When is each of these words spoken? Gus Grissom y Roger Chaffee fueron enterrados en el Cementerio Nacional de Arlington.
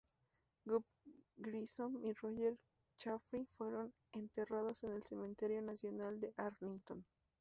Gus 0.65 0.83
Grissom 1.37 2.01
y 2.03 2.11
Roger 2.13 2.57
Chaffee 2.97 3.45
fueron 3.55 3.93
enterrados 4.13 4.83
en 4.83 4.93
el 4.93 5.03
Cementerio 5.03 5.61
Nacional 5.61 6.19
de 6.19 6.33
Arlington. 6.37 7.05